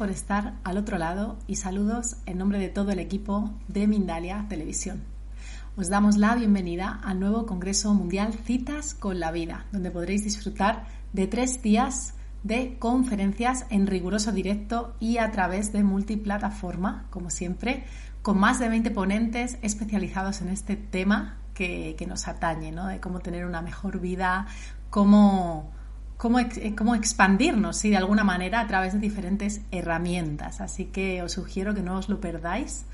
[0.00, 4.46] Por estar al otro lado y saludos en nombre de todo el equipo de Mindalia
[4.48, 5.02] Televisión.
[5.76, 10.86] Os damos la bienvenida al nuevo Congreso Mundial Citas con la Vida, donde podréis disfrutar
[11.12, 17.84] de tres días de conferencias en riguroso directo y a través de multiplataforma, como siempre,
[18.22, 22.86] con más de 20 ponentes especializados en este tema que, nos atañe, ¿no?
[22.86, 24.46] de cómo tener una mejor vida,
[24.88, 25.70] cómo,
[26.20, 26.38] cómo,
[26.76, 27.88] cómo expandirnos, ¿sí?
[27.88, 30.60] de alguna manera, a través de diferentes herramientas.
[30.60, 32.84] Así que os sugiero que no os lo perdáis.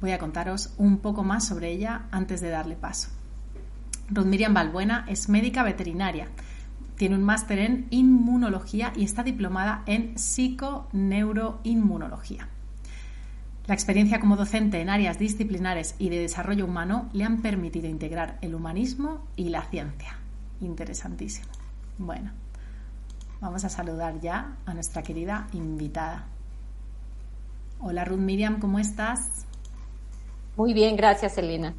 [0.00, 3.19] Voy a contaros un poco más sobre ella antes de darle paso.
[4.12, 6.26] Ruth Miriam Balbuena es médica veterinaria,
[6.96, 12.48] tiene un máster en inmunología y está diplomada en psiconeuroinmunología.
[13.66, 18.38] La experiencia como docente en áreas disciplinares y de desarrollo humano le han permitido integrar
[18.42, 20.18] el humanismo y la ciencia.
[20.60, 21.52] Interesantísimo.
[21.96, 22.32] Bueno,
[23.40, 26.26] vamos a saludar ya a nuestra querida invitada.
[27.78, 29.46] Hola Ruth Miriam, ¿cómo estás?
[30.56, 31.76] Muy bien, gracias Elena.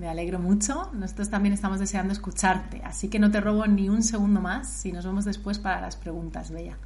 [0.00, 0.90] Me alegro mucho.
[0.94, 4.92] Nosotros también estamos deseando escucharte, así que no te robo ni un segundo más y
[4.92, 6.78] nos vemos después para las preguntas, Bella.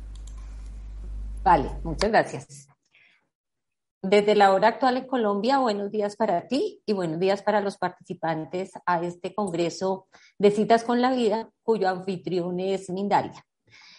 [1.45, 2.67] Vale, muchas gracias.
[4.03, 7.79] Desde la hora actual en Colombia, buenos días para ti y buenos días para los
[7.79, 13.47] participantes a este Congreso de Citas con la Vida, cuyo anfitrión es Mindalia.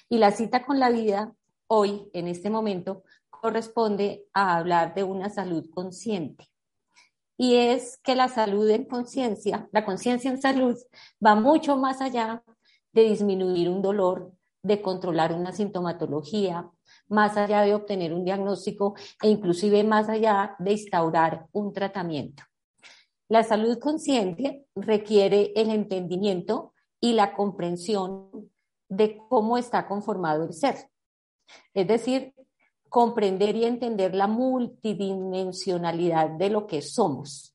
[0.09, 1.31] Y la cita con la vida
[1.67, 6.49] hoy, en este momento, corresponde a hablar de una salud consciente.
[7.37, 10.77] Y es que la salud en conciencia, la conciencia en salud,
[11.25, 12.43] va mucho más allá
[12.93, 14.31] de disminuir un dolor,
[14.63, 16.69] de controlar una sintomatología,
[17.07, 22.43] más allá de obtener un diagnóstico e inclusive más allá de instaurar un tratamiento.
[23.27, 28.29] La salud consciente requiere el entendimiento y la comprensión
[28.87, 30.89] de cómo está conformado el ser.
[31.73, 32.34] Es decir,
[32.95, 37.53] comprender y entender la multidimensionalidad de lo que somos.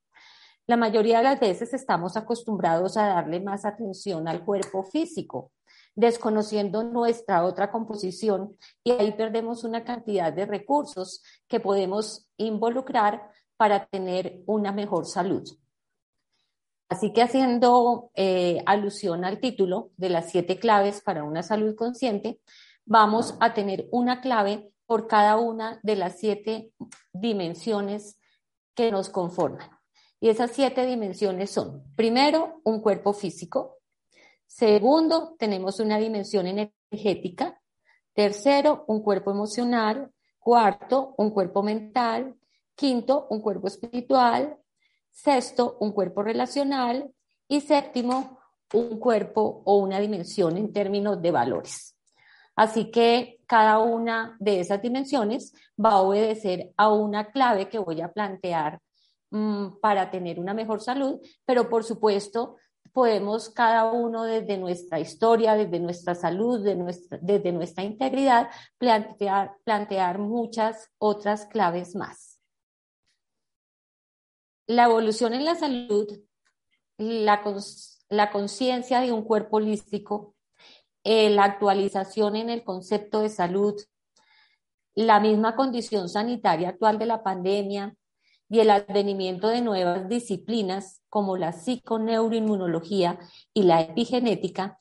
[0.66, 5.52] La mayoría de las veces estamos acostumbrados a darle más atención al cuerpo físico,
[5.94, 13.86] desconociendo nuestra otra composición y ahí perdemos una cantidad de recursos que podemos involucrar para
[13.86, 15.48] tener una mejor salud.
[16.90, 22.42] Así que haciendo eh, alusión al título de las siete claves para una salud consciente,
[22.84, 26.72] vamos a tener una clave por cada una de las siete
[27.12, 28.18] dimensiones
[28.74, 29.70] que nos conforman.
[30.18, 33.80] Y esas siete dimensiones son, primero, un cuerpo físico,
[34.50, 37.62] Segundo, tenemos una dimensión energética.
[38.12, 40.10] Tercero, un cuerpo emocional.
[40.40, 42.34] Cuarto, un cuerpo mental.
[42.74, 44.58] Quinto, un cuerpo espiritual.
[45.12, 47.14] Sexto, un cuerpo relacional.
[47.46, 48.40] Y séptimo,
[48.74, 51.96] un cuerpo o una dimensión en términos de valores.
[52.60, 58.02] Así que cada una de esas dimensiones va a obedecer a una clave que voy
[58.02, 58.82] a plantear
[59.30, 62.56] mm, para tener una mejor salud, pero por supuesto
[62.92, 70.90] podemos cada uno desde nuestra historia, desde nuestra salud, desde nuestra integridad, plantear, plantear muchas
[70.98, 72.42] otras claves más.
[74.66, 76.06] La evolución en la salud,
[76.98, 77.42] la,
[78.10, 80.34] la conciencia de un cuerpo holístico,
[81.12, 83.74] eh, la actualización en el concepto de salud,
[84.94, 87.96] la misma condición sanitaria actual de la pandemia,
[88.48, 93.18] y el advenimiento de nuevas disciplinas como la psiconeuroinmunología
[93.52, 94.78] y la epigenética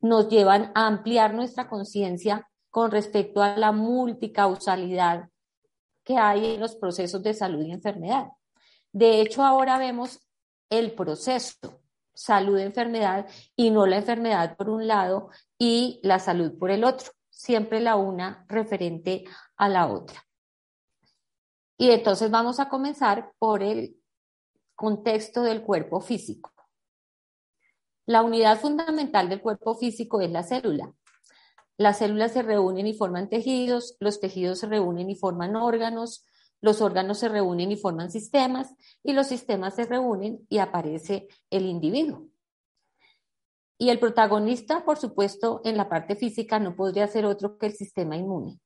[0.00, 5.30] nos llevan a ampliar nuestra conciencia con respecto a la multicausalidad
[6.04, 8.28] que hay en los procesos de salud y enfermedad.
[8.92, 10.28] De hecho, ahora vemos
[10.68, 11.79] el proceso
[12.14, 13.26] salud-enfermedad
[13.56, 17.96] y no la enfermedad por un lado y la salud por el otro, siempre la
[17.96, 19.24] una referente
[19.56, 20.22] a la otra.
[21.76, 23.96] Y entonces vamos a comenzar por el
[24.74, 26.52] contexto del cuerpo físico.
[28.06, 30.92] La unidad fundamental del cuerpo físico es la célula.
[31.76, 36.26] Las células se reúnen y forman tejidos, los tejidos se reúnen y forman órganos,
[36.60, 41.66] los órganos se reúnen y forman sistemas y los sistemas se reúnen y aparece el
[41.66, 42.26] individuo.
[43.78, 47.72] Y el protagonista, por supuesto, en la parte física no podría ser otro que el
[47.72, 48.60] sistema inmune.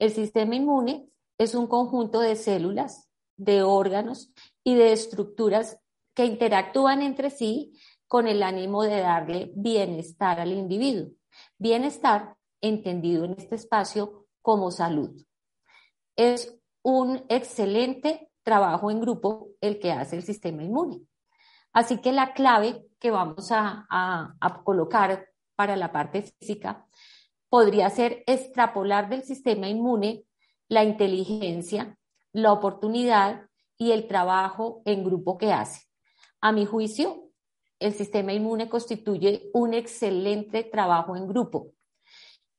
[0.00, 1.08] El sistema inmune
[1.38, 4.32] es un conjunto de células, de órganos
[4.64, 5.78] y de estructuras
[6.14, 11.12] que interactúan entre sí con el ánimo de darle bienestar al individuo.
[11.56, 15.24] Bienestar entendido en este espacio como salud.
[16.16, 21.02] Es un excelente trabajo en grupo el que hace el sistema inmune.
[21.72, 24.34] Así que la clave que vamos a,
[24.64, 26.86] colocar para la parte física
[27.48, 30.24] podría ser extrapolar del sistema inmune
[30.68, 31.96] la inteligencia,
[32.32, 33.46] la oportunidad
[33.76, 35.86] y el trabajo en grupo que hace.
[36.40, 37.30] A mi juicio,
[37.78, 41.72] el sistema inmune constituye un excelente trabajo en grupo.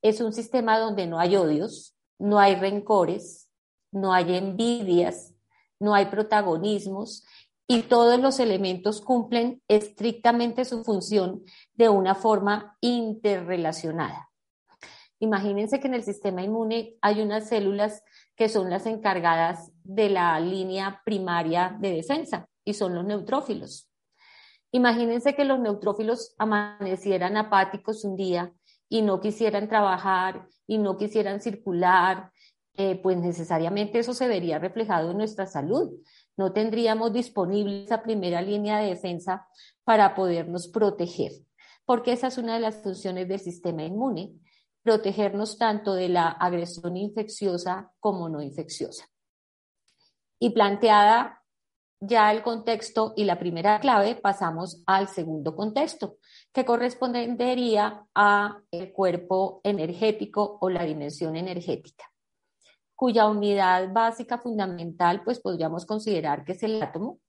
[0.02, 3.49] Es un sistema donde no hay odios, no hay rencores,
[3.92, 5.34] no hay envidias,
[5.80, 7.26] no hay protagonismos
[7.68, 11.44] y todos los elementos cumplen estrictamente su función
[11.74, 14.30] de una forma interrelacionada.
[15.20, 18.04] Imagínense que en el sistema inmune hay unas células
[18.36, 23.90] que son las encargadas de la línea primaria de defensa y son los neutrófilos.
[24.72, 28.54] Imagínense que los neutrófilos amanecieran apáticos un día
[28.88, 32.32] y no quisieran trabajar y no quisieran circular,
[32.82, 35.92] eh, pues necesariamente eso se vería reflejado en nuestra salud.
[36.38, 39.46] No tendríamos disponible esa primera línea de defensa
[39.84, 41.34] para podernos proteger,
[41.84, 44.32] porque esa es una de las funciones del sistema inmune,
[44.82, 49.10] protegernos tanto de la agresión infecciosa como no infecciosa.
[50.40, 51.44] Y planteada
[52.00, 56.16] ya el contexto y la primera clave, pasamos al segundo contexto,
[56.54, 62.09] que correspondería a el cuerpo energético o la dimensión energética,
[63.00, 67.22] cuya unidad básica fundamental, pues podríamos considerar que es el átomo,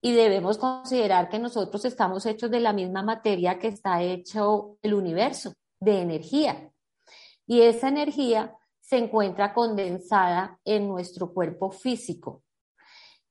[0.00, 4.94] y debemos considerar que nosotros estamos hechos de la misma materia que está hecho el
[4.94, 6.72] universo de energía.
[7.46, 12.42] Y esa energía se encuentra condensada en nuestro cuerpo físico.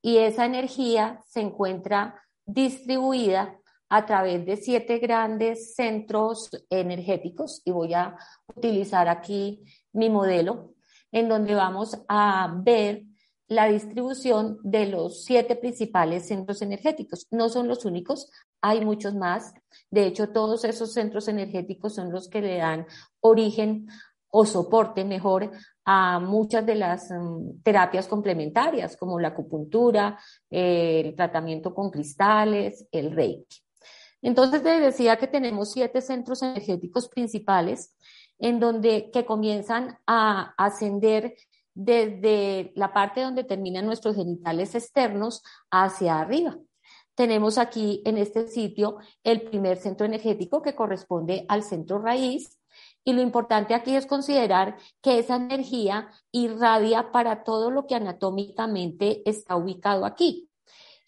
[0.03, 3.58] Y esa energía se encuentra distribuida
[3.89, 7.61] a través de siete grandes centros energéticos.
[7.65, 8.15] Y voy a
[8.55, 9.63] utilizar aquí
[9.93, 10.75] mi modelo,
[11.11, 13.03] en donde vamos a ver
[13.47, 17.27] la distribución de los siete principales centros energéticos.
[17.31, 18.29] No son los únicos,
[18.61, 19.53] hay muchos más.
[19.89, 22.85] De hecho, todos esos centros energéticos son los que le dan
[23.21, 23.87] origen
[24.31, 25.49] o soporte mejor
[25.83, 33.11] a muchas de las mm, terapias complementarias, como la acupuntura, el tratamiento con cristales, el
[33.11, 33.63] reiki.
[34.21, 37.95] Entonces, te decía que tenemos siete centros energéticos principales
[38.37, 41.35] en donde que comienzan a ascender
[41.73, 46.57] desde la parte donde terminan nuestros genitales externos hacia arriba.
[47.15, 52.59] Tenemos aquí en este sitio el primer centro energético que corresponde al centro raíz
[53.03, 59.21] y lo importante aquí es considerar que esa energía irradia para todo lo que anatómicamente
[59.29, 60.48] está ubicado aquí.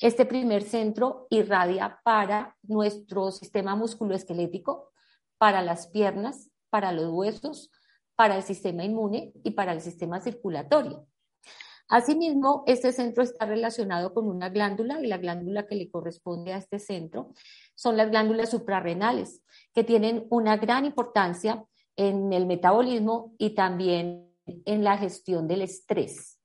[0.02, 4.92] Este primer centro irradia para nuestro sistema musculoesquelético,
[5.38, 7.70] para las piernas, para los huesos,
[8.16, 11.06] para el sistema inmune y para el sistema circulatorio.
[11.88, 16.58] Asimismo, este centro está relacionado con una glándula y la glándula que le corresponde a
[16.58, 17.34] este centro
[17.76, 21.64] son las glándulas suprarrenales, que tienen una gran importancia
[21.96, 26.41] en el metabolismo y también en la gestión del estrés.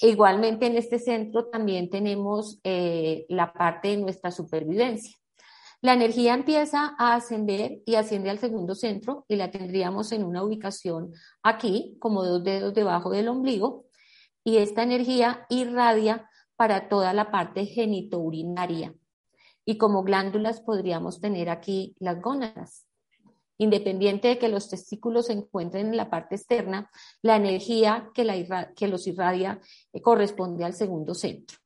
[0.00, 5.16] Igualmente en este centro también tenemos eh, la parte de nuestra supervivencia.
[5.80, 10.42] La energía empieza a ascender y asciende al segundo centro y la tendríamos en una
[10.42, 11.12] ubicación
[11.42, 13.86] aquí, como dos dedos debajo del ombligo,
[14.42, 18.94] y esta energía irradia para toda la parte genitourinaria.
[19.64, 22.85] Y como glándulas podríamos tener aquí las gónadas.
[23.58, 26.90] Independiente de que los testículos se encuentren en la parte externa,
[27.22, 28.24] la energía que,
[28.86, 29.60] los irradia
[29.92, 31.56] eh, corresponde al segundo centro.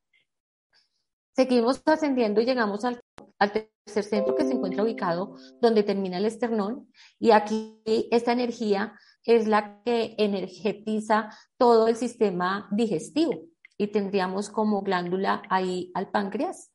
[1.35, 3.01] Seguimos ascendiendo y llegamos al
[3.41, 8.95] al tercer centro que se encuentra ubicado donde termina el esternón y aquí esta energía
[9.25, 13.33] es la que energetiza todo el sistema digestivo
[13.79, 16.70] y tendríamos como glándula ahí al páncreas.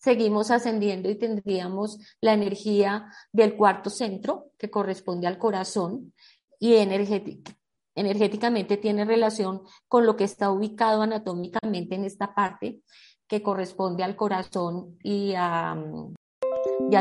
[0.00, 6.14] Seguimos ascendiendo y tendríamos la energía del cuarto centro que corresponde al corazón
[6.58, 12.80] y energéticamente tiene relación con lo que está ubicado anatómicamente en esta parte
[13.28, 15.76] que corresponde al corazón y a,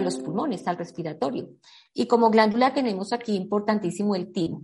[0.02, 1.50] los pulmones, al respiratorio.
[1.94, 4.64] Y como glándula tenemos aquí importantísimo el timo.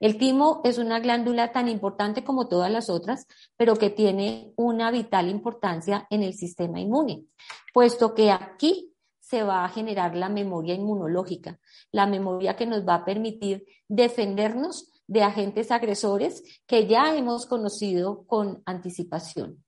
[0.00, 3.26] El timo es una glándula tan importante como todas las otras,
[3.56, 7.24] pero que tiene una vital importancia en el sistema inmune,
[7.72, 11.58] puesto que aquí se va a generar la memoria inmunológica,
[11.90, 18.26] la memoria que nos va a permitir defendernos de agentes agresores que ya hemos conocido
[18.26, 19.64] con anticipación.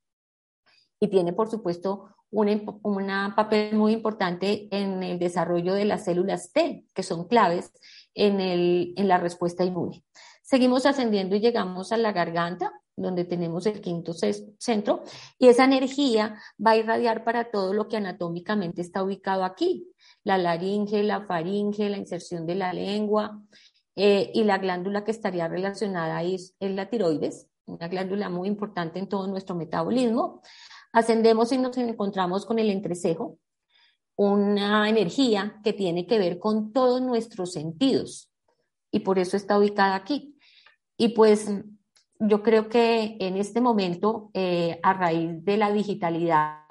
[1.01, 6.85] Y tiene, por supuesto, un papel muy importante en el desarrollo de las células T,
[6.93, 7.73] que son claves
[8.17, 10.03] en, en la respuesta inmune.
[10.43, 15.03] Seguimos ascendiendo y llegamos a la garganta, donde tenemos el quinto centro,
[15.39, 19.89] y esa energía va a irradiar para todo lo que anatómicamente está ubicado aquí,
[20.25, 23.43] la laringe, la faringe, la inserción de la lengua,
[23.97, 28.99] eh, y la glándula que estaría relacionada ahí es, la tiroides, una glándula muy importante
[28.99, 30.41] en todo nuestro metabolismo.
[30.93, 33.39] Ascendemos y nos encontramos con el entrecejo,
[34.17, 38.31] una energía que tiene que ver con todos nuestros sentidos,
[38.91, 40.39] y por eso está ubicada aquí.
[40.97, 41.51] Y pues
[42.19, 46.63] yo creo que en este momento, eh, a raíz de la digitalidad,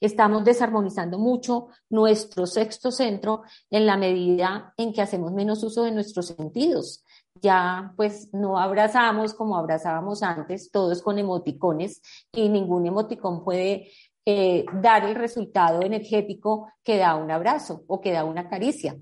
[0.00, 5.92] estamos desarmonizando mucho nuestro sexto centro en la medida en que hacemos menos uso de
[5.92, 7.04] nuestros sentidos.
[7.40, 13.92] Ya pues no abrazamos como abrazábamos antes, todos con emoticones y ningún emoticón puede
[14.24, 18.96] eh, dar el resultado energético que da un abrazo o que da una caricia.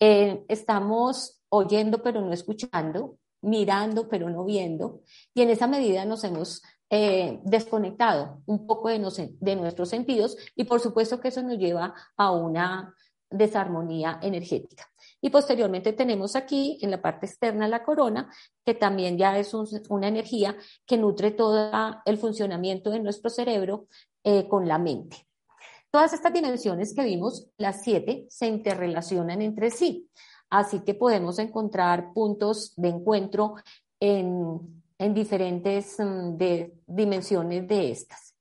[0.00, 5.00] Eh, estamos oyendo pero no escuchando, mirando pero no viendo,
[5.34, 8.98] y en esa medida nos hemos eh, desconectado un poco de,
[9.40, 12.94] de nuestros sentidos y por supuesto que eso nos lleva a una
[13.30, 14.88] desarmonía energética.
[15.20, 18.30] Y posteriormente tenemos aquí en la parte externa la corona,
[18.64, 21.70] que también ya es una energía que nutre todo
[22.04, 23.86] el funcionamiento de nuestro cerebro
[24.24, 25.26] eh, con la mente.
[25.90, 30.08] Todas estas dimensiones que vimos, las siete, se interrelacionan entre sí.
[30.48, 33.56] Así que podemos encontrar puntos de encuentro
[34.00, 34.82] en,
[35.14, 36.36] diferentes mm,
[36.86, 38.34] dimensiones de estas.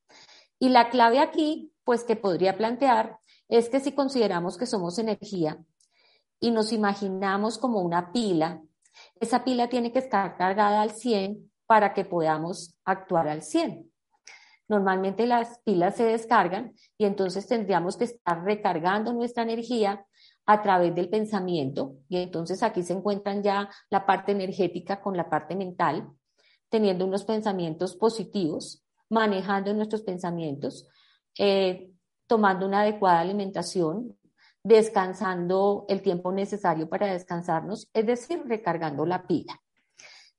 [0.59, 3.19] Y la clave aquí, pues que podría plantear,
[3.49, 5.57] es que si consideramos que somos energía
[6.39, 8.61] y nos imaginamos como una pila,
[9.19, 13.90] esa pila tiene que estar cargada al 100 para que podamos actuar al 100.
[14.71, 20.05] Normalmente las pilas se descargan y entonces tendríamos que estar recargando nuestra energía
[20.45, 25.29] a través del pensamiento, y entonces aquí se encuentran ya la parte energética con la
[25.29, 26.09] parte mental,
[26.69, 30.87] teniendo unos pensamientos positivos, manejando nuestros pensamientos,
[31.37, 31.91] eh,
[32.25, 34.17] tomando una adecuada alimentación,
[34.63, 39.61] descansando el tiempo necesario para descansarnos, es decir, recargando la pila.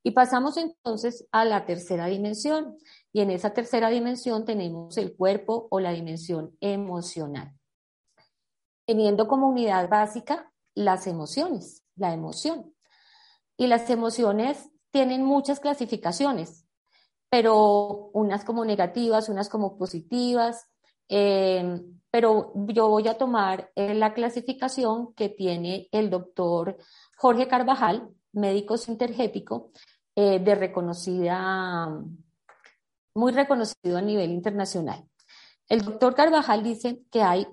[0.02, 2.76] Y pasamos entonces a la tercera dimensión,
[3.12, 7.54] y en esa tercera dimensión tenemos el cuerpo o la dimensión emocional
[8.86, 12.74] teniendo como unidad básica las emociones, la emoción.
[13.56, 16.66] Y las emociones tienen muchas clasificaciones,
[17.30, 20.68] pero unas como negativas, unas como positivas,
[21.08, 26.76] em, pero yo voy a tomar eh, la clasificación que tiene el doctor
[27.16, 29.70] Jorge Carvajal, médico sintergético,
[30.14, 31.88] eh, de reconocida,
[33.14, 35.04] muy reconocido a nivel internacional.
[35.68, 37.46] El doctor Carvajal dice que hay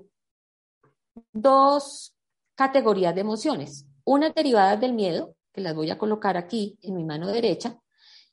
[1.32, 2.16] dos
[2.56, 3.86] categorías de emociones.
[4.04, 7.80] Una derivadas del miedo, que las voy a colocar aquí en mi mano derecha,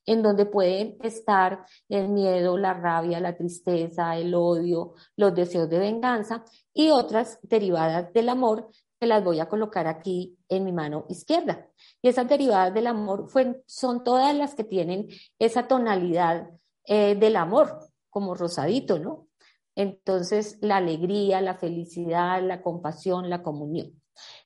[0.04, 5.78] en donde pueden estar el miedo, la rabia, la tristeza, el odio, los deseos de
[5.78, 11.04] venganza, y otras derivadas del amor, que las voy a colocar aquí en mi mano
[11.08, 11.68] izquierda.
[12.00, 13.28] Y esas derivadas del amor
[13.66, 16.48] son todas las que tienen esa tonalidad
[16.86, 19.28] eh, del amor, como rosadito, ¿no?
[19.74, 24.00] Entonces, la alegría, la felicidad, la compasión, la comunión.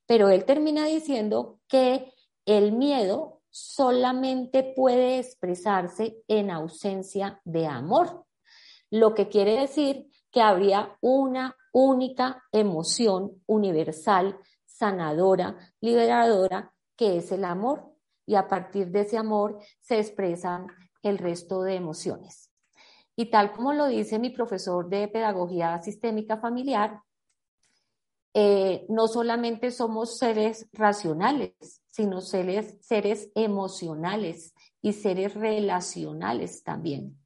[0.07, 2.13] Pero él termina diciendo que
[2.45, 8.25] el miedo solamente puede expresarse en ausencia de amor,
[8.91, 17.45] lo que quiere decir que habría una única emoción universal, sanadora, liberadora, que es el
[17.45, 17.93] amor.
[18.27, 20.67] Y a partir de ese amor se expresan
[21.03, 22.51] el resto de emociones.
[23.17, 27.03] Y tal como lo dice mi profesor de Pedagogía Sistémica Familiar,
[28.33, 37.19] eh, no solamente somos seres racionales, sino seres, seres emocionales y seres relacionales también.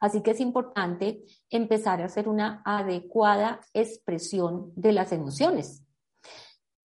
[0.00, 5.84] Así que es importante empezar a hacer una adecuada expresión de las emociones.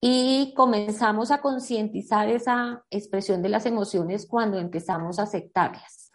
[0.01, 6.11] Y comenzamos a concientizar esa expresión de las emociones cuando empezamos a aceptarlas.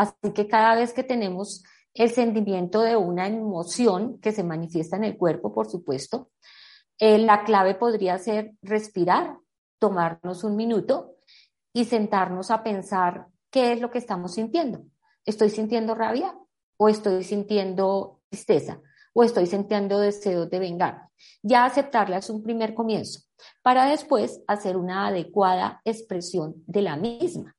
[0.00, 5.04] Así que cada vez que tenemos el sentimiento de una emoción que se manifiesta en
[5.04, 6.30] el cuerpo, por supuesto.
[6.98, 9.36] Eh, la clave podría ser respirar,
[9.78, 11.16] tomarnos un minuto
[11.74, 14.86] y sentarnos a pensar qué es lo que estamos sintiendo.
[15.26, 16.34] ¿Estoy sintiendo rabia
[16.78, 18.80] o estoy sintiendo tristeza
[19.12, 21.10] o estoy sintiendo deseos de vengar?
[21.42, 23.20] Ya aceptarla es un primer comienzo
[23.62, 27.54] para después hacer una adecuada expresión de la misma.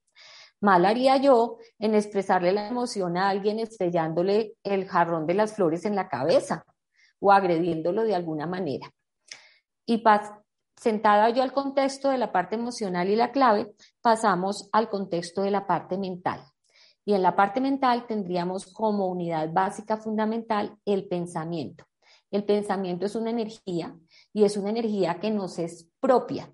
[0.62, 5.86] Mal haría yo en expresarle la emoción a alguien estrellándole el jarrón de las flores
[5.86, 6.66] en la cabeza,
[7.20, 8.92] o agrediéndolo de alguna manera.
[9.86, 10.04] Y
[10.76, 15.52] sentada yo al contexto de la parte emocional y la clave, pasamos al contexto de
[15.52, 16.44] la parte mental.
[17.06, 21.86] Y en la parte mental tendríamos como unidad básica fundamental el pensamiento.
[22.30, 23.96] El pensamiento es una energía
[24.32, 26.54] y es una energía que nos es propia.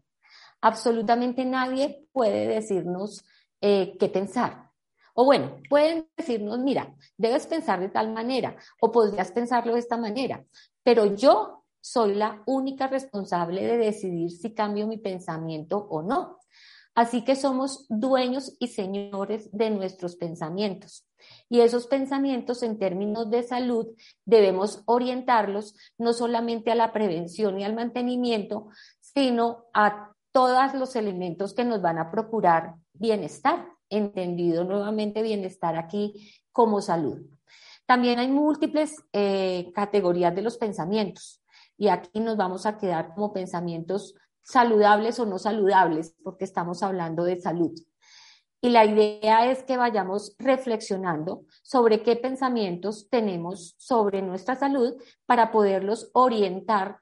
[0.61, 3.23] Absolutamente nadie puede decirnos
[3.61, 4.71] eh, qué pensar.
[5.13, 9.97] O bueno, pueden decirnos, mira, debes pensar de tal manera o podrías pensarlo de esta
[9.97, 10.45] manera,
[10.83, 16.37] pero yo soy la única responsable de decidir si cambio mi pensamiento o no.
[16.93, 21.07] Así que somos dueños y señores de nuestros pensamientos.
[21.49, 23.87] Y esos pensamientos en términos de salud
[24.25, 31.53] debemos orientarlos no solamente a la prevención y al mantenimiento, sino a todos los elementos
[31.53, 37.21] que nos van a procurar bienestar, entendido nuevamente bienestar aquí como salud.
[37.85, 41.41] También hay múltiples eh, categorías de los pensamientos
[41.77, 47.23] y aquí nos vamos a quedar como pensamientos saludables o no saludables, porque estamos hablando
[47.23, 47.73] de salud.
[48.61, 55.51] Y la idea es que vayamos reflexionando sobre qué pensamientos tenemos sobre nuestra salud para
[55.51, 56.99] poderlos orientar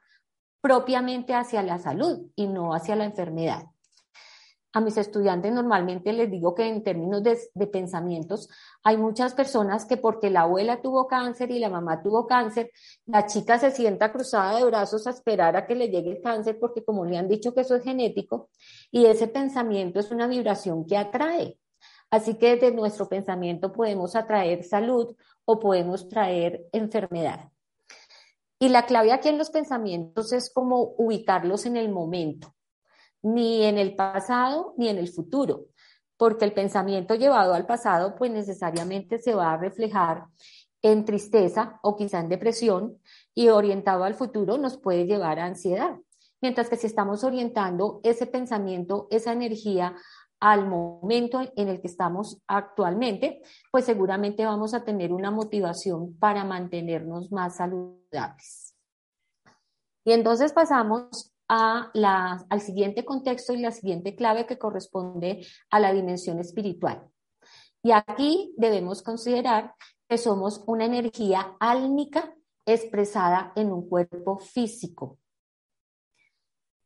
[0.59, 3.65] propiamente hacia la salud y no hacia la enfermedad
[4.75, 8.49] a mis estudiantes normalmente les digo que en términos de, pensamientos,
[8.83, 12.71] hay muchas personas que porque la abuela tuvo cáncer y la mamá tuvo cáncer,
[13.05, 16.59] la chica se sienta cruzada de brazos a esperar a que le llegue el cáncer
[16.59, 18.49] porque como le han dicho que eso es genético
[18.91, 21.57] y ese pensamiento es una vibración que atrae.
[22.09, 27.49] Así que desde nuestro pensamiento podemos atraer salud o podemos traer enfermedad.
[28.59, 32.54] Y la clave aquí en los pensamientos es como ubicarlos en el momento
[33.25, 35.65] ni en el pasado ni en el futuro,
[36.15, 40.25] porque el pensamiento llevado al pasado pues necesariamente se va a reflejar
[40.83, 42.99] en tristeza o quizá en depresión
[43.33, 45.97] y orientado al futuro nos puede llevar a ansiedad.
[46.39, 49.95] Mientras que si estamos orientando ese pensamiento, esa energía
[50.39, 56.43] al momento en el que estamos actualmente, pues seguramente vamos a tener una motivación para
[56.43, 58.75] mantenernos más saludables.
[60.03, 66.39] Y entonces pasamos al siguiente contexto y la siguiente clave que corresponde a la dimensión
[66.39, 67.07] espiritual.
[67.83, 69.75] Y aquí debemos considerar
[70.07, 72.33] que somos una energía álmica
[72.65, 75.19] expresada en un cuerpo físico.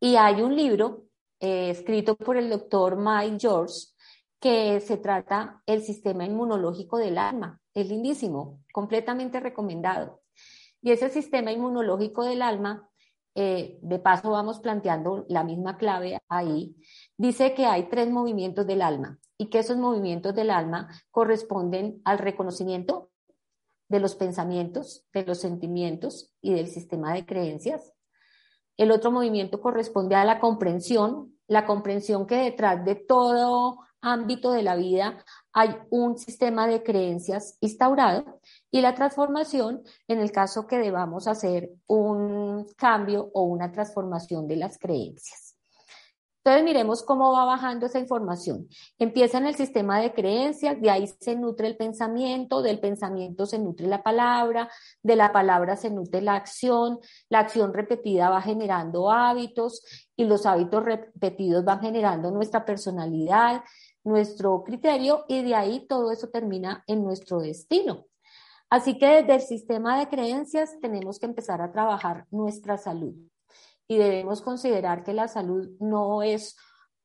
[0.02, 1.06] Y hay un libro
[1.40, 3.88] eh, escrito por el doctor Mike George
[4.40, 7.62] que se trata el sistema inmunológico del alma.
[7.74, 10.22] Es lindísimo, completamente recomendado.
[10.82, 12.89] Y ese sistema inmunológico del alma
[13.36, 16.76] eh, de paso vamos planteando la misma clave ahí,
[17.18, 22.18] dice que hay tres movimientos del alma y que esos movimientos del alma corresponden al
[22.18, 23.10] reconocimiento
[23.88, 27.94] de los pensamientos, de los sentimientos y del sistema de creencias.
[28.78, 34.64] El otro movimiento corresponde a la comprensión, la comprensión que detrás de todo ámbito de
[34.64, 38.40] la vida hay un sistema de creencias instaurado
[38.72, 44.58] y la transformación en el caso que debamos hacer un cambio o una transformación de
[44.58, 45.50] las creencias.
[46.44, 48.68] Entonces miremos cómo va bajando esa información.
[48.98, 53.60] Empieza en el sistema de creencias, de ahí se nutre el pensamiento, del pensamiento se
[53.60, 54.70] nutre la palabra,
[55.04, 59.84] de la palabra se nutre la acción, la acción repetida va generando hábitos
[60.16, 63.64] y los hábitos repetidos van generando nuestra personalidad,
[64.04, 68.06] nuestro criterio y de ahí todo eso termina en nuestro destino.
[68.70, 73.16] Así que desde el sistema de creencias tenemos que empezar a trabajar nuestra salud
[73.88, 76.56] y debemos considerar que la salud no es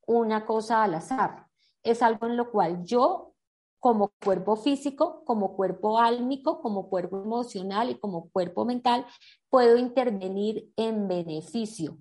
[0.07, 1.47] una cosa al azar,
[1.83, 3.33] es algo en lo cual yo
[3.81, 9.07] como cuerpo físico, como cuerpo álmico, como cuerpo emocional y como cuerpo mental
[9.51, 11.99] puedo intervenir en beneficio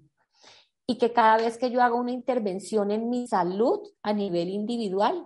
[0.94, 5.26] y que cada vez que yo haga una intervención en mi salud a nivel individual,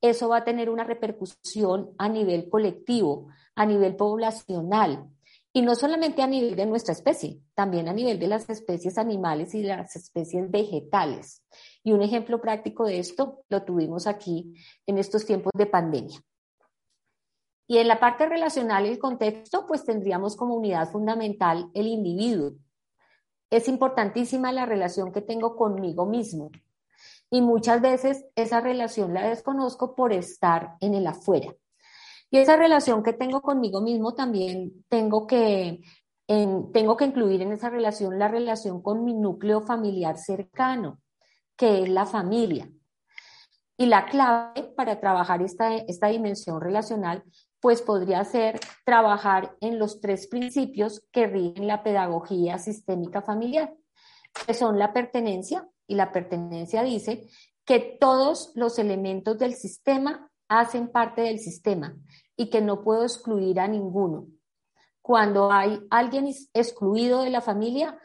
[0.00, 3.26] eso va a tener una repercusión a nivel colectivo,
[3.56, 5.10] a nivel poblacional,
[5.52, 9.56] y no solamente a nivel de nuestra especie, también a nivel de las especies animales
[9.56, 11.42] y las especies vegetales.
[11.82, 14.54] Y un ejemplo práctico de esto lo tuvimos aquí
[14.86, 16.20] en estos tiempos de pandemia.
[17.66, 22.52] Y en la parte relacional y el contexto, pues tendríamos como unidad fundamental el individuo,
[23.50, 26.50] es importantísima la relación que tengo conmigo mismo.
[27.30, 31.54] Y muchas veces esa relación la desconozco por estar en el afuera.
[32.30, 35.80] Y esa relación que tengo conmigo mismo también tengo que,
[36.26, 41.00] tengo que incluir en esa relación la relación con mi núcleo familiar cercano,
[41.56, 42.70] que es la familia.
[43.78, 47.24] Y la clave para trabajar esta, esta dimensión relacional
[47.60, 53.74] pues podría ser trabajar en los tres principios que rigen la pedagogía sistémica familiar,
[54.46, 57.26] que son la pertenencia, y la pertenencia dice
[57.64, 61.96] que todos los elementos del sistema hacen parte del sistema
[62.36, 64.26] y que no puedo excluir a ninguno.
[65.02, 67.98] Cuando hay alguien excluido de la familia,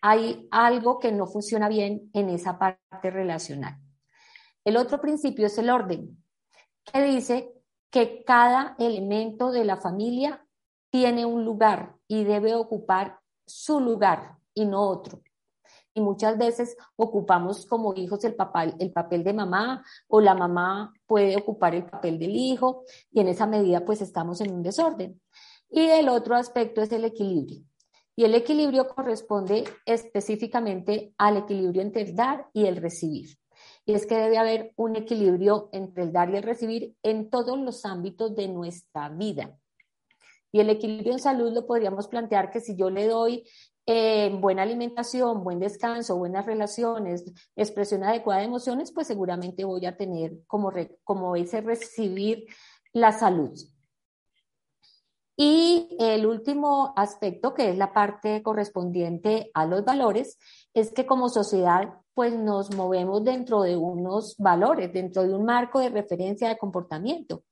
[0.00, 3.76] hay algo que no funciona bien en esa parte relacional.
[4.64, 6.22] El otro principio es el orden,
[6.84, 7.53] que dice
[7.94, 10.44] que cada elemento de la familia
[10.90, 15.22] tiene un lugar y debe ocupar su lugar y no otro.
[15.94, 20.92] Y muchas veces ocupamos como hijos el papel, el papel de mamá o la mamá
[21.06, 25.20] puede ocupar el papel del hijo y en esa medida pues estamos en un desorden.
[25.70, 27.62] Y el otro aspecto es el equilibrio.
[28.16, 33.38] Y el equilibrio corresponde específicamente al equilibrio entre el dar y el recibir
[33.86, 37.58] y es que debe haber un equilibrio entre el dar y el recibir en todos
[37.58, 39.58] los ámbitos de nuestra vida.
[40.52, 43.44] Y el equilibrio en salud lo podríamos plantear que si yo le doy
[43.86, 47.24] eh, buena alimentación, buen descanso, buenas relaciones,
[47.56, 52.46] expresión adecuada de emociones, pues seguramente voy a tener como, como ese recibir
[52.92, 53.52] la salud.
[55.36, 60.38] Y el último aspecto, que es la parte correspondiente a los valores,
[60.72, 65.80] es que como sociedad pues nos movemos dentro de unos valores, dentro de un marco
[65.80, 67.44] de referencia de comportamiento.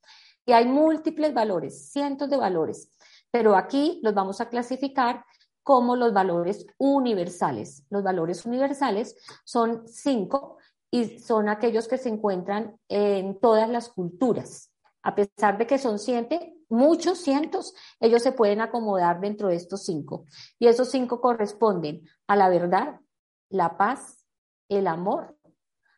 [0.45, 2.89] Y hay múltiples valores, cientos de valores,
[3.31, 5.25] pero aquí los vamos a clasificar
[5.63, 7.85] como los valores universales.
[7.89, 10.57] Los valores universales son cinco
[10.91, 14.71] y son aquellos que se encuentran en todas las culturas.
[15.01, 19.83] A pesar de que son siete, muchos cientos, ellos se pueden acomodar dentro de estos
[19.85, 20.25] cinco.
[20.59, 22.99] Y esos cinco corresponden a la verdad,
[23.49, 24.22] la paz,
[24.69, 25.37] el amor,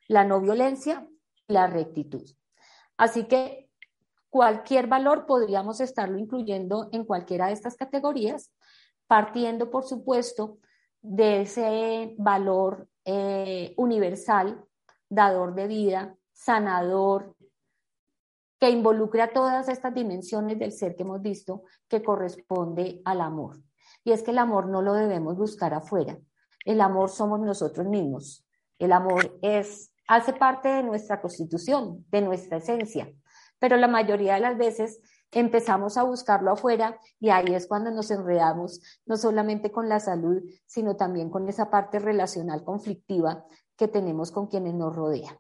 [0.07, 1.07] la no violencia,
[1.47, 2.23] la rectitud.
[2.97, 3.69] Así que
[4.29, 8.51] cualquier valor podríamos estarlo incluyendo en cualquiera de estas categorías,
[9.07, 10.57] partiendo, por supuesto,
[11.01, 14.65] de ese valor eh, universal,
[15.09, 17.35] dador de vida, sanador,
[18.59, 23.57] que involucre a todas estas dimensiones del ser que hemos visto, que corresponde al amor.
[24.03, 26.17] Y es que el amor no lo debemos buscar afuera.
[26.63, 28.44] El amor somos nosotros mismos.
[28.79, 33.11] El amor es, hace parte de nuestra constitución, de nuestra esencia,
[33.59, 34.99] pero la mayoría de las veces
[35.31, 40.41] empezamos a buscarlo afuera y ahí es cuando nos enredamos, no solamente con la salud,
[40.65, 45.37] sino también con esa parte relacional conflictiva que tenemos con quienes nos rodean.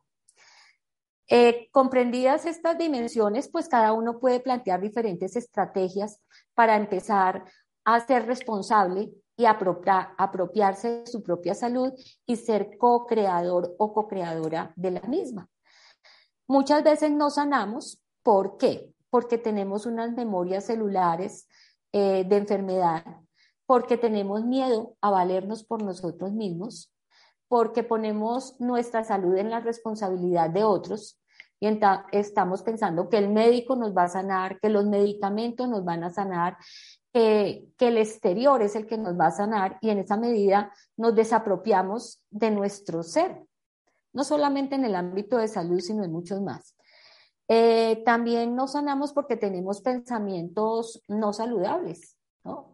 [1.27, 6.21] Eh, comprendidas estas dimensiones, pues cada uno puede plantear diferentes estrategias
[6.53, 7.45] para empezar
[7.83, 11.93] a ser responsable y apropiarse de su propia salud
[12.25, 15.49] y ser co-creador o co-creadora de la misma.
[16.47, 18.01] Muchas veces no sanamos.
[18.23, 18.93] ¿Por qué?
[19.09, 21.47] Porque tenemos unas memorias celulares
[21.91, 23.03] eh, de enfermedad,
[23.65, 26.93] porque tenemos miedo a valernos por nosotros mismos,
[27.47, 31.19] porque ponemos nuestra salud en la responsabilidad de otros
[31.59, 31.79] y
[32.11, 36.09] estamos pensando que el médico nos va a sanar, que los medicamentos nos van a
[36.09, 36.57] sanar
[37.15, 41.15] que el exterior es el que nos va a sanar y en esa medida nos
[41.15, 43.41] desapropiamos de nuestro ser,
[44.11, 46.75] no solamente en el ámbito de salud, sino en muchos más.
[47.47, 52.73] Eh, también nos sanamos porque tenemos pensamientos no saludables, ¿no?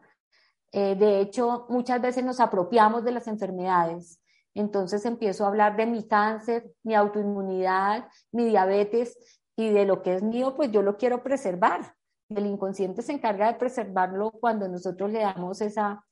[0.71, 4.21] Eh, de hecho, muchas veces nos apropiamos de las enfermedades.
[4.55, 9.17] Entonces empiezo a hablar de mi cáncer, mi autoinmunidad, mi diabetes
[9.55, 11.93] y de lo que es mío, pues yo lo quiero preservar
[12.35, 16.05] el inconsciente se encarga de preservarlo cuando nosotros le damos esa,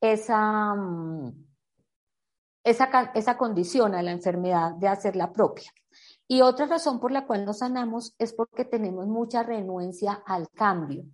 [0.00, 1.44] esa, mm,
[2.64, 5.70] esa, esa condición a la enfermedad de hacerla propia.
[6.28, 11.04] Y otra razón por la cual nos sanamos es porque tenemos mucha renuencia al cambio.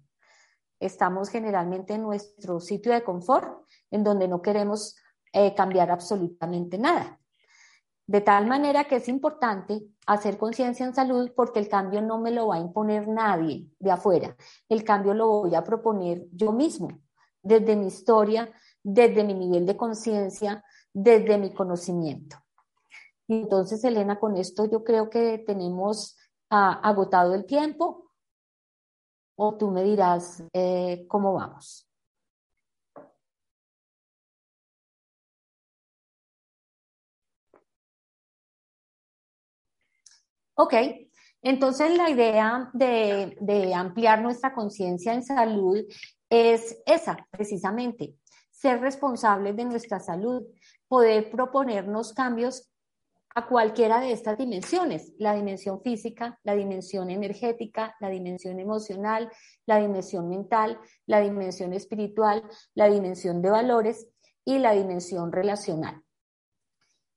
[0.78, 4.96] Estamos generalmente en nuestro sitio de confort, en donde no queremos
[5.32, 7.18] eh, cambiar absolutamente nada.
[8.06, 12.30] De tal manera que es importante hacer conciencia en salud porque el cambio no me
[12.30, 14.36] lo va a imponer nadie de afuera.
[14.68, 16.88] El cambio lo voy a proponer yo mismo,
[17.42, 18.48] desde mi historia,
[18.82, 22.36] desde mi nivel de conciencia, desde mi conocimiento.
[23.26, 26.16] Entonces, Elena, con esto yo creo que tenemos
[26.50, 28.12] ah, agotado el tiempo
[29.36, 31.85] o tú me dirás eh, cómo vamos.
[40.58, 40.72] Ok,
[41.42, 45.84] entonces la idea de, ampliar nuestra conciencia en salud
[46.30, 48.14] es esa, precisamente,
[48.50, 50.44] ser responsables de nuestra salud,
[50.88, 52.72] poder proponernos cambios
[53.34, 59.30] a cualquiera de estas dimensiones, la dimensión física, la dimensión energética, la dimensión emocional,
[59.66, 62.42] la dimensión mental, la dimensión espiritual,
[62.72, 64.08] la dimensión de valores
[64.42, 66.02] y la dimensión relacional.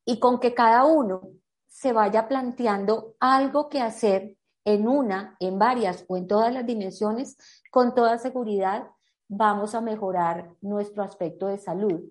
[0.04, 1.38] Y con que cada uno
[1.69, 7.38] se vaya planteando algo que hacer en una, en varias o en todas las dimensiones,
[7.71, 8.88] con toda seguridad
[9.29, 12.01] vamos a mejorar nuestro aspecto de salud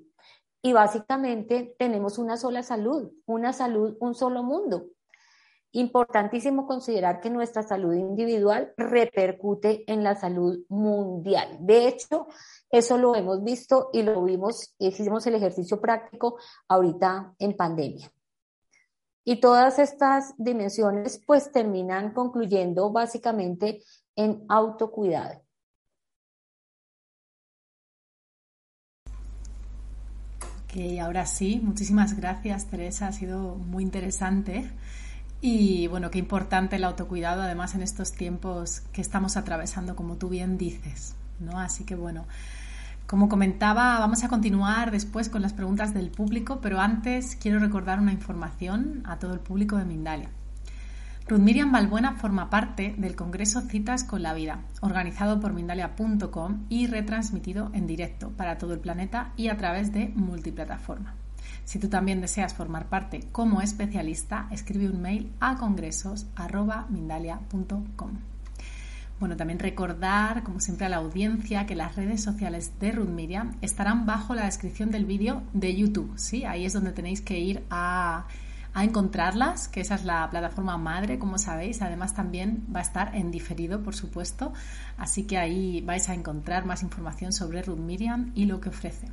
[0.62, 4.87] y básicamente tenemos una sola salud, una salud, un solo mundo.
[5.73, 11.59] Importantísimo considerar que nuestra salud individual repercute en la salud mundial.
[11.61, 12.27] De hecho,
[12.71, 18.11] eso lo hemos visto y lo vimos, hicimos el ejercicio práctico ahorita en pandemia.
[19.29, 23.83] Y todas estas dimensiones pues terminan concluyendo básicamente
[24.17, 25.43] en autocuidado.
[30.64, 34.71] Ok, ahora sí, muchísimas gracias Teresa, ha sido muy interesante.
[35.43, 40.31] Y bueno, qué importante el autocuidado, además en estos tiempos que estamos atravesando, como tú
[40.31, 41.61] bien dices, ¿no?
[41.61, 42.25] Así que bueno,
[43.09, 48.01] como comentaba, vamos a continuar después con las preguntas del público, pero antes quiero recordar
[48.01, 50.29] una información a todo el público de Mindalia.
[51.27, 56.87] Ruth Miriam Balbuena forma parte del Congreso Citas con la Vida, organizado por Mindalia.com y
[56.87, 61.14] retransmitido en directo para todo el planeta y a través de multiplataforma.
[61.64, 68.38] Si tú también deseas formar parte como especialista, escribe un mail a congresos.mindalia.com.
[69.20, 73.09] Bueno, también recordar, como siempre, a la audiencia que las redes sociales de Ruth
[73.62, 76.12] estarán bajo la descripción del vídeo de YouTube.
[76.16, 76.44] ¿sí?
[76.44, 78.26] Ahí es donde tenéis que ir a
[78.74, 81.83] a encontrarlas, que esa es la plataforma madre, como sabéis.
[81.83, 84.52] Además también va a estar en diferido, por supuesto.
[84.96, 87.81] Así que ahí vais a encontrar más información sobre Ruth
[88.35, 89.09] y lo que ofrece.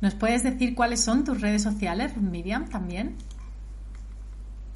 [0.00, 3.16] ¿Nos puedes decir cuáles son tus redes sociales, Ruth también?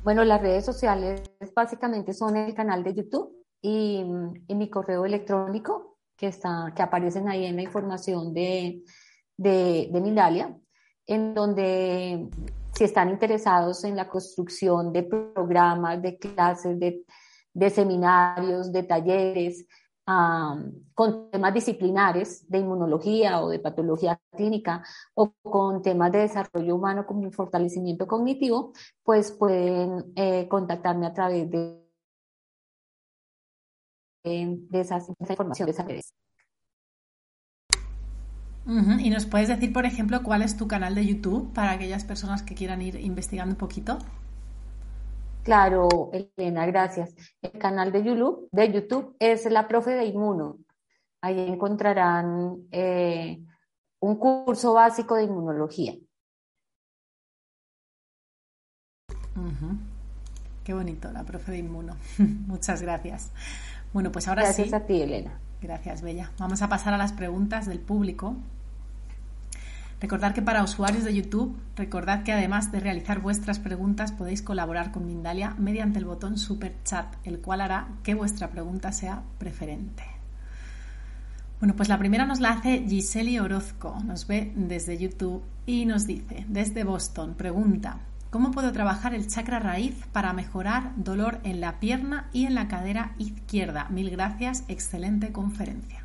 [0.04, 1.22] Bueno, las redes sociales
[1.54, 4.04] básicamente son el canal de YouTube y,
[4.48, 8.82] mi correo electrónico que, está, que aparecen ahí en la información de,
[9.36, 10.56] de, de Mindalia,
[11.06, 12.28] en donde
[12.76, 19.66] si están interesados en la construcción de programas, de clases, de, seminarios, de talleres,
[20.94, 27.06] con temas disciplinares de inmunología o de patología clínica o con temas de desarrollo humano
[27.06, 31.86] como un fortalecimiento cognitivo, pues pueden eh, contactarme a través de,
[34.26, 36.14] de, esas, esa información, de esas redes.
[38.66, 42.42] ¿Y nos puedes decir, por ejemplo, cuál es tu canal de YouTube para aquellas personas
[42.42, 43.98] que quieran ir investigando un poquito?
[45.44, 47.14] Claro, Elena, gracias.
[47.40, 50.58] El canal de YouTube, de YouTube es la profe de inmuno.
[51.20, 53.40] Ahí encontrarán eh,
[54.00, 55.94] un curso básico de inmunología.
[60.64, 61.96] Qué bonito, la profe de inmuno.
[62.18, 63.30] Muchas gracias.
[63.96, 64.61] Bueno, pues ahora sí.
[64.61, 65.40] Gracias a ti, Elena.
[65.62, 66.30] Gracias, Bella.
[66.38, 68.37] Vamos a pasar a las preguntas del público.
[70.02, 74.92] Recordad que para usuarios de YouTube, recordad que además de realizar vuestras preguntas podéis colaborar
[74.92, 80.04] con Mindalia mediante el botón Super Chat, el cual hará que vuestra pregunta sea preferente.
[81.59, 86.06] Bueno, pues la primera nos la hace Giseli Orozco, nos ve desde YouTube y nos
[86.06, 91.80] dice, desde Boston, pregunta, ¿cómo puedo trabajar el chakra raíz para mejorar dolor en la
[91.80, 93.88] pierna y en la cadera izquierda?
[93.90, 96.04] Mil gracias, excelente conferencia.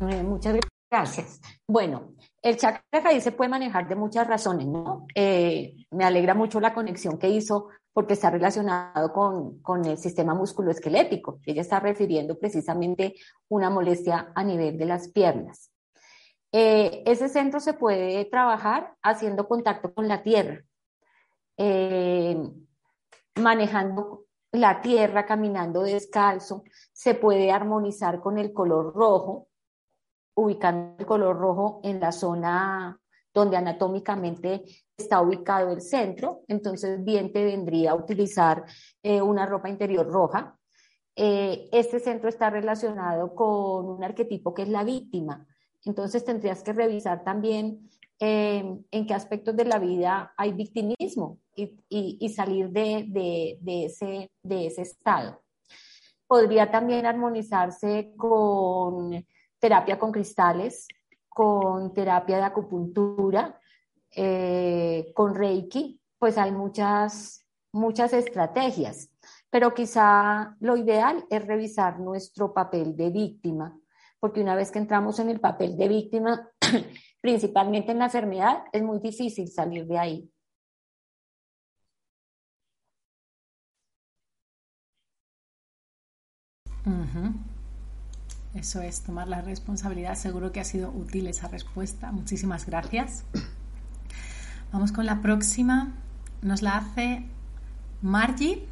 [0.00, 0.56] Eh, muchas
[0.90, 1.40] gracias.
[1.68, 5.06] Bueno, el chakra raíz se puede manejar de muchas razones, ¿no?
[5.14, 11.40] Eh, me alegra mucho la conexión que hizo porque está relacionado con, el sistema musculoesquelético.
[11.44, 13.14] Ella está refiriendo precisamente
[13.48, 15.70] una molestia a nivel de las piernas.
[16.52, 20.64] Eh, ese centro se puede trabajar haciendo contacto con la tierra,
[21.56, 22.36] eh,
[23.36, 29.48] manejando la tierra, caminando descalzo, se puede armonizar con el color rojo,
[30.34, 33.00] ubicando el color rojo en la zona
[33.32, 34.64] donde anatómicamente
[34.96, 38.64] está ubicado el centro, entonces bien te vendría a utilizar
[39.02, 40.56] eh, una ropa interior roja.
[41.14, 45.46] Eh, este centro está relacionado con un arquetipo que es la víctima,
[45.84, 52.28] entonces tendrías que revisar también eh, en qué aspectos de la vida hay victimismo y,
[52.28, 55.42] salir de, ese, de ese estado.
[56.26, 59.24] Podría también armonizarse con
[59.58, 60.86] terapia con cristales,
[61.28, 63.58] con terapia de acupuntura,
[64.14, 69.10] eh, con Reiki, pues hay muchas, muchas estrategias,
[69.48, 73.79] pero quizá lo ideal es revisar nuestro papel de víctima,
[74.20, 76.48] porque una vez que entramos en el papel de víctima,
[77.20, 80.30] principalmente en la enfermedad, es muy difícil salir de ahí.
[88.54, 90.16] Eso es, tomar la responsabilidad.
[90.16, 92.10] Seguro que ha sido útil esa respuesta.
[92.10, 93.24] Muchísimas gracias.
[94.72, 95.94] Vamos con la próxima.
[96.42, 97.26] Nos la hace
[98.02, 98.66] Margie.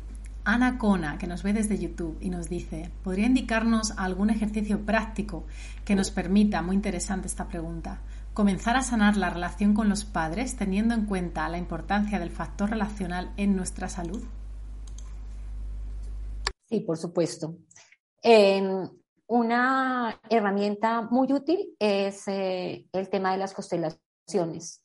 [0.49, 5.45] Ana Cona, que nos ve desde YouTube y nos dice, ¿podría indicarnos algún ejercicio práctico
[5.85, 8.01] que nos permita, muy interesante esta pregunta,
[8.33, 12.71] comenzar a sanar la relación con los padres teniendo en cuenta la importancia del factor
[12.71, 14.23] relacional en nuestra salud?
[16.65, 17.59] Sí, por supuesto.
[18.23, 18.89] Em,
[19.27, 24.83] una herramienta muy útil es eh, el tema de las constelaciones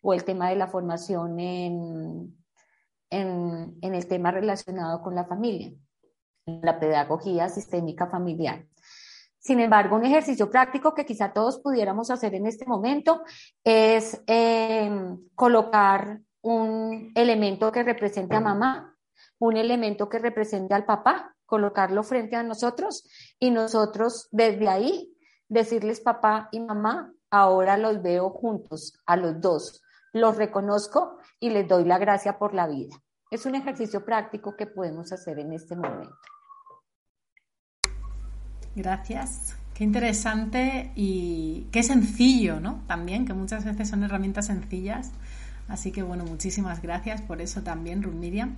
[0.00, 2.37] o el tema de la formación en,
[3.10, 5.72] en, el tema relacionado con la familia,
[6.46, 8.66] la pedagogía sistémica familiar.
[9.38, 13.22] Sin embargo, un ejercicio práctico que quizá todos pudiéramos hacer en este momento
[13.64, 18.96] es em, colocar un elemento que represente a mamá,
[19.38, 25.14] un elemento que represente al papá, colocarlo frente a nosotros y nosotros desde ahí
[25.48, 29.82] decirles papá y mamá, ahora los veo juntos, a los dos,
[30.20, 32.96] los reconozco y les doy la gracia por la vida.
[33.30, 36.16] Es un ejercicio práctico que podemos hacer en este momento.
[38.74, 39.56] Gracias.
[39.74, 42.82] Qué interesante y qué sencillo, ¿no?
[42.86, 45.12] También, que muchas veces son herramientas sencillas.
[45.68, 48.56] Así que bueno, muchísimas gracias por eso también, Ruth Miriam.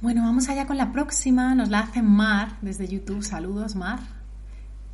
[0.00, 1.54] Bueno, vamos allá con la próxima.
[1.54, 3.22] Nos la hace Mar desde YouTube.
[3.22, 4.00] Saludos, Mar.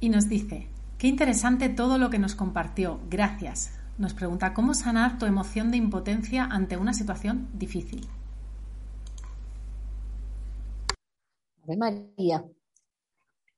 [0.00, 3.00] Y nos dice, qué interesante todo lo que nos compartió.
[3.08, 3.70] Gracias.
[3.98, 8.06] Nos pregunta, ¿cómo sanar tu emoción de impotencia ante una situación difícil?
[11.66, 12.44] María,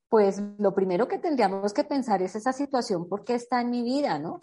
[0.08, 3.82] pues lo primero que tendríamos que pensar es esa situación, ¿por qué está en mi
[3.82, 4.40] vida, no?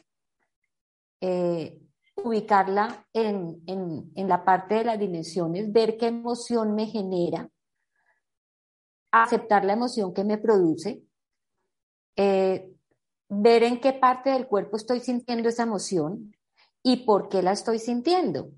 [1.21, 1.81] Eh,
[2.17, 7.49] ubicarla en, la parte de las dimensiones, ver qué emoción me genera,
[9.11, 11.03] aceptar la emoción que me produce,
[12.17, 12.74] eh,
[13.29, 16.35] ver en qué parte del cuerpo estoy sintiendo esa emoción
[16.83, 18.49] y por qué la estoy sintiendo.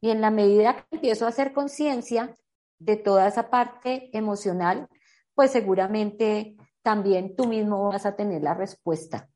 [0.00, 2.36] Y en la medida que empiezo a hacer conciencia
[2.78, 4.88] de toda esa parte emocional,
[5.34, 9.28] pues seguramente también tú mismo vas a tener la respuesta.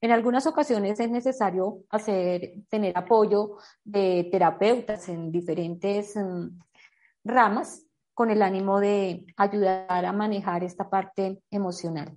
[0.00, 6.58] En algunas ocasiones es necesario hacer, tener apoyo de terapeutas en diferentes mm,
[7.24, 12.16] ramas con el ánimo de ayudar a manejar esta parte emocional.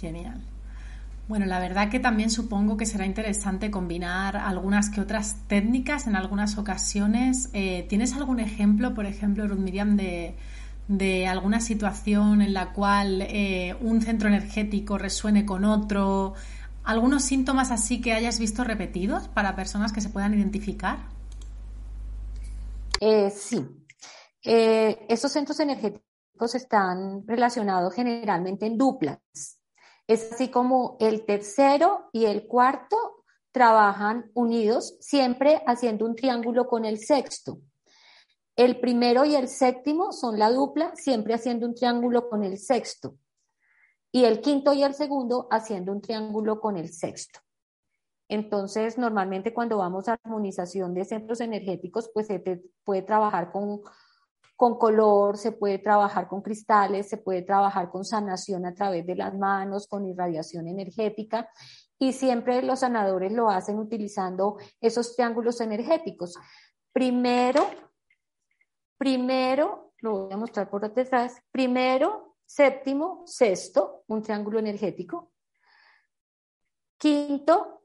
[0.00, 0.40] Genial.
[1.30, 6.16] Bueno, la verdad que también supongo que será interesante combinar algunas que otras técnicas en
[6.16, 7.50] algunas ocasiones.
[7.52, 13.76] Eh, ¿Tienes algún ejemplo, por ejemplo, Ruth Miriam, de, alguna situación en la cual eh,
[13.80, 16.34] un centro energético resuene con otro?
[16.82, 20.98] ¿Algunos síntomas así que hayas visto repetidos para personas que se puedan identificar?
[22.98, 23.64] Eh, sí.
[24.42, 26.09] estos centros energéticos
[26.46, 29.18] están relacionados generalmente en duplas.
[30.06, 36.84] Es así como el tercero y el cuarto trabajan unidos, siempre haciendo un triángulo con
[36.84, 37.60] el sexto.
[38.56, 43.16] El primero y el séptimo son la dupla, siempre haciendo un triángulo con el sexto.
[44.12, 47.40] Y el quinto y el segundo haciendo un triángulo con el sexto.
[48.28, 52.40] Entonces, normalmente cuando vamos a armonización de centros energéticos, pues se
[52.84, 53.80] puede trabajar con
[54.60, 59.14] con color, se puede trabajar con cristales, se puede trabajar con sanación a través de
[59.14, 61.48] las manos, con irradiación energética.
[61.98, 66.36] Y siempre los sanadores lo hacen utilizando esos triángulos energéticos.
[66.92, 67.70] Primero,
[68.98, 75.32] primero, lo voy a mostrar por detrás, primero, séptimo, sexto, un triángulo energético.
[76.98, 77.84] Quinto,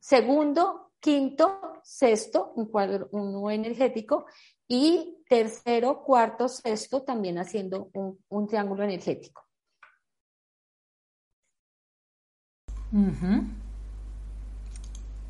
[0.00, 4.24] segundo, quinto, sexto, un cuadro, uno energético,
[4.72, 9.42] y tercero, cuarto, sexto, también haciendo un, triángulo energético.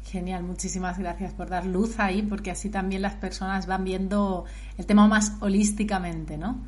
[0.05, 4.45] Genial, muchísimas gracias por dar luz ahí, porque así también las personas van viendo
[4.78, 6.59] el tema más holísticamente, ¿no?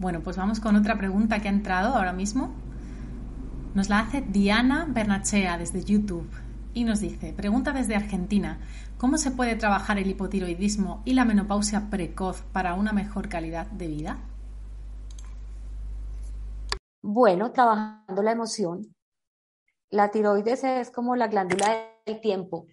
[0.00, 2.50] Bueno, pues vamos con otra pregunta que ha entrado ahora mismo.
[3.74, 6.28] Nos la hace Diana Bernachea desde YouTube
[6.78, 8.60] y nos dice, pregunta desde Argentina,
[8.98, 13.88] ¿cómo se puede trabajar el hipotiroidismo y la menopausia precoz para una mejor calidad de
[13.88, 14.18] vida?
[17.02, 18.94] Bueno, trabajando la emoción.
[19.90, 21.66] La tiroides es como la glándula
[22.06, 22.68] del tiempo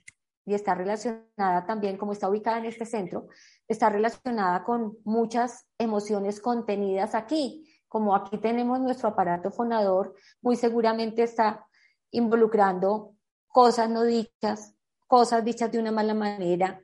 [0.45, 3.30] y está relacionada también, como está ubicada en este centro,
[3.68, 7.68] está relacionada con muchas emociones contenidas aquí.
[7.88, 11.66] Como aquí tenemos nuestro aparato fonador, muy seguramente está
[12.12, 13.14] involucrando
[13.56, 14.76] cosas no dichas,
[15.08, 16.82] cosas dichas de una mala manera,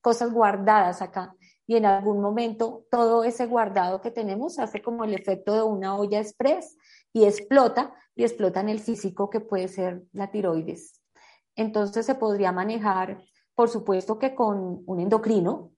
[0.00, 1.34] cosas guardadas acá.
[1.66, 5.96] Y en algún momento todo ese guardado que tenemos hace como el efecto de una
[5.96, 6.78] olla express
[7.12, 11.02] y explota, y explota en el físico que puede ser la tiroides.
[11.56, 13.20] Entonces se podría manejar,
[13.56, 15.72] por supuesto que con un endocrino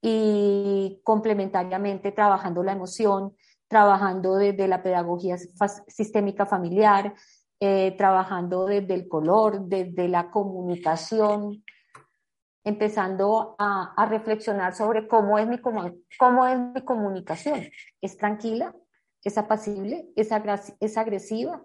[0.00, 3.36] y complementariamente trabajando la emoción,
[3.68, 5.36] trabajando desde la pedagogía
[5.88, 7.14] sistémica familiar,
[7.66, 11.64] eh, trabajando desde el color, desde la comunicación,
[12.62, 15.58] empezando a, reflexionar sobre cómo es, mi,
[16.18, 17.62] cómo es mi comunicación.
[18.02, 18.74] ¿Es tranquila?
[19.22, 20.10] ¿Es apacible?
[20.14, 20.28] ¿Es,
[20.78, 21.64] es agresiva?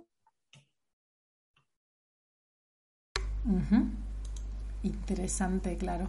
[4.83, 6.07] Interesante, claro.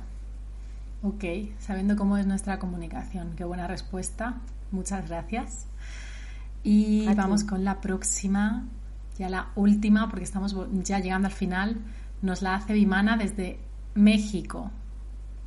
[1.03, 1.25] Ok,
[1.59, 3.35] sabiendo cómo es nuestra comunicación.
[3.35, 4.41] Qué buena respuesta.
[4.71, 5.67] Muchas gracias.
[6.63, 8.69] Y vamos con la próxima,
[9.21, 11.77] ya la última, porque estamos ya llegando al final.
[12.23, 13.61] Nos la hace Vimana desde
[13.95, 14.71] México.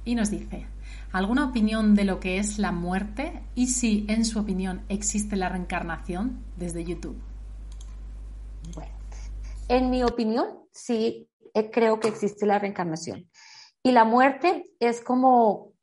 [0.06, 0.68] Y nos dice,
[1.12, 3.42] ¿alguna opinión de lo que es la muerte?
[3.56, 7.20] Y si, en su opinión, existe la reencarnación desde YouTube.
[8.76, 8.92] Bueno,
[9.70, 13.28] en mi opinión, sí, eh, creo que existe la reencarnación.
[13.82, 15.74] Y la muerte es como,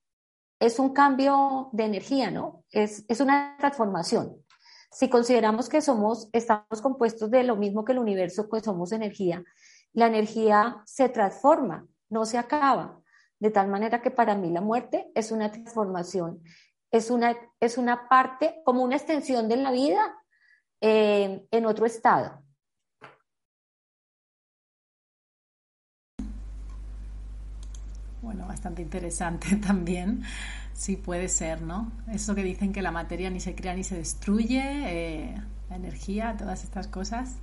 [0.61, 2.62] es un cambio de energía, ¿no?
[2.70, 4.39] Es, es una transformación.
[4.93, 9.45] Si consideramos que somos, estamos compuestos de lo mismo que el universo, pues somos energía.
[9.93, 13.01] La energía se transforma, no se acaba.
[13.38, 16.43] De tal manera que para mí la muerte es una transformación,
[16.91, 20.16] es una, es una parte, como una extensión de la vida
[20.80, 22.43] eh, en otro estado.
[28.22, 30.24] Bueno, bastante interesante también.
[30.81, 31.93] Sí, puede ser, ¿no?
[32.11, 35.35] Eso que dicen que la materia ni se crea ni se destruye, eh,
[35.68, 37.37] la energía, todas estas cosas.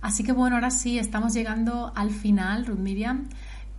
[0.00, 3.28] Así que bueno, ahora sí, estamos llegando al final, Ruth Miriam.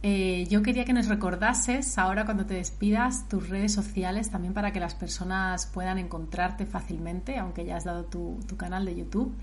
[0.03, 4.71] Eh, yo quería que nos recordases ahora cuando te despidas tus redes sociales también para
[4.71, 9.35] que las personas puedan encontrarte fácilmente, aunque ya has dado tu, tu canal de YouTube.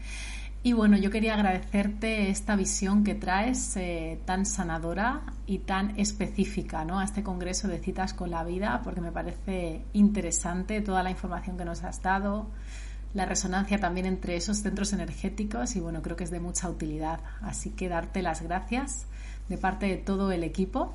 [0.65, 6.85] Y bueno, yo quería agradecerte esta visión que traes eh, tan sanadora y tan específica
[6.85, 7.01] ¿no?
[7.01, 11.57] a este Congreso de Citas con la Vida, porque me parece interesante toda la información
[11.59, 12.47] que nos has dado,
[13.13, 17.19] la resonancia también entre esos centros energéticos y bueno, creo que es de mucha utilidad.
[17.41, 19.07] Así que darte las gracias
[19.49, 20.95] de parte de todo el equipo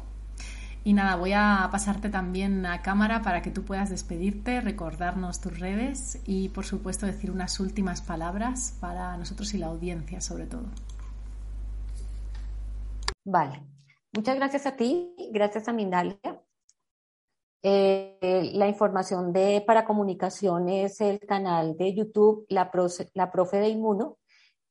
[0.88, 5.59] y nada, voy a pasarte también a cámara para que tú puedas despedirte, recordarnos tus
[5.59, 10.63] redes y por supuesto decir unas últimas palabras para nosotros y la audiencia sobre todo.
[13.25, 13.61] Vale,
[14.13, 16.41] muchas gracias a ti, gracias a Mindalia.
[17.63, 22.71] Eh, la información de para comunicación es el canal de YouTube La,
[23.13, 24.19] la Profe de Inmuno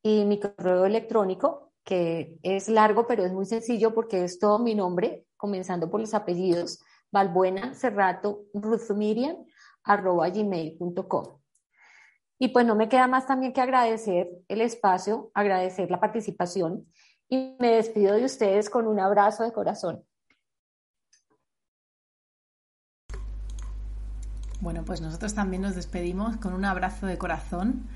[0.02, 4.74] y mi correo electrónico que es largo pero es muy sencillo porque es todo mi
[4.74, 6.80] nombre, comenzando por los apellidos,
[7.12, 8.44] Valbuena Cerrato
[8.94, 9.36] Miriam,
[9.84, 11.40] arroba gmail.com.
[12.38, 16.86] Y pues no me queda más también que agradecer el espacio, agradecer la participación
[17.28, 20.04] y me despido de ustedes con un abrazo de corazón.
[24.60, 27.88] Bueno, pues nosotros también nos despedimos con un abrazo de corazón.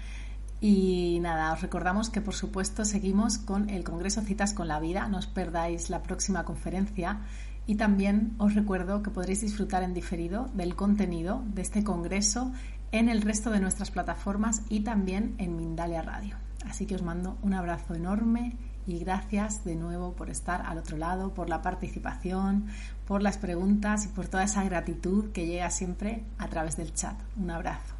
[0.60, 5.08] Y nada, os recordamos que por supuesto seguimos con el Congreso Citas con la Vida,
[5.08, 7.20] no os perdáis la próxima conferencia
[7.66, 12.52] y también os recuerdo que podréis disfrutar en diferido del contenido de este Congreso
[12.92, 16.36] en el resto de nuestras plataformas y también en Mindalia Radio.
[16.68, 18.56] Así que os mando un abrazo enorme
[18.86, 22.66] y gracias de nuevo por estar al otro lado, por la participación,
[23.06, 27.16] por las preguntas y por toda esa gratitud que llega siempre a través del chat.
[27.36, 27.99] Un abrazo.